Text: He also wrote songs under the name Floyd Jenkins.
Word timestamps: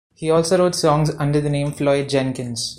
He 0.15 0.31
also 0.31 0.57
wrote 0.57 0.73
songs 0.73 1.11
under 1.19 1.39
the 1.39 1.49
name 1.51 1.73
Floyd 1.73 2.09
Jenkins. 2.09 2.69